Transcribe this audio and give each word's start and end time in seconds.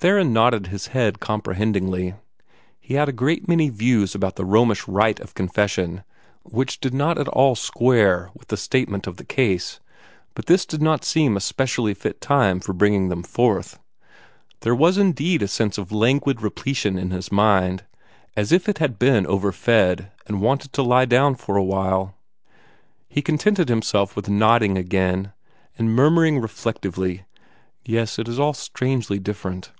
Theron 0.00 0.32
nodded 0.32 0.68
his 0.68 0.86
head 0.86 1.18
comprehendingly. 1.18 2.14
He 2.78 2.94
had 2.94 3.08
a 3.08 3.12
great 3.12 3.48
many 3.48 3.68
views 3.68 4.14
about 4.14 4.36
the 4.36 4.44
Romanish 4.44 4.86
rite 4.86 5.18
of 5.18 5.34
confession 5.34 6.04
which 6.44 6.78
did 6.78 6.94
not 6.94 7.18
at 7.18 7.26
all 7.26 7.56
square 7.56 8.30
with 8.32 8.46
this 8.46 8.62
statement 8.62 9.08
of 9.08 9.16
the 9.16 9.24
case, 9.24 9.80
but 10.36 10.46
this 10.46 10.64
did 10.64 10.80
not 10.80 11.04
seem 11.04 11.36
a 11.36 11.40
specially 11.40 11.94
fit 11.94 12.20
time 12.20 12.60
for 12.60 12.72
bringing 12.72 13.08
them 13.08 13.24
forth. 13.24 13.80
There 14.60 14.72
was 14.72 14.98
indeed 14.98 15.42
a 15.42 15.48
sense 15.48 15.78
of 15.78 15.90
languid 15.90 16.42
repletion 16.42 16.96
in 16.96 17.10
his 17.10 17.32
mind, 17.32 17.82
as 18.36 18.52
if 18.52 18.68
it 18.68 18.78
had 18.78 19.00
been 19.00 19.26
overfed 19.26 20.06
and 20.28 20.40
wanted 20.40 20.72
to 20.74 20.82
lie 20.84 21.06
down 21.06 21.34
for 21.34 21.56
awhile. 21.56 22.14
He 23.08 23.20
contented 23.20 23.68
himself 23.68 24.14
with 24.14 24.28
nodding 24.28 24.78
again, 24.78 25.32
and 25.76 25.92
murmuring 25.92 26.38
reflectively, 26.38 27.24
"Yes, 27.84 28.20
it 28.20 28.28
is 28.28 28.38
all 28.38 28.54
strangely 28.54 29.18
different." 29.18 29.72